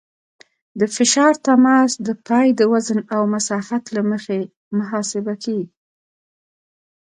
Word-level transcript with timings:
د 0.79 0.81
فشار 0.95 1.33
تماس 1.45 1.91
د 2.07 2.09
پایې 2.27 2.51
د 2.59 2.61
وزن 2.73 2.99
او 3.15 3.21
مساحت 3.33 3.83
له 3.95 4.01
مخې 4.11 4.39
محاسبه 4.77 5.33
کیږي 5.43 5.67